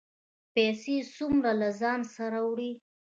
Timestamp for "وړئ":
2.47-2.71